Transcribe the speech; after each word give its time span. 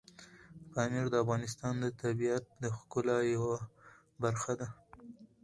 پامیر 0.71 1.05
د 1.11 1.15
افغانستان 1.23 1.73
د 1.79 1.85
طبیعت 2.01 2.43
د 2.63 2.65
ښکلا 2.77 3.17
یوه 3.33 3.57
برخه 4.23 4.53
ده. 4.59 4.67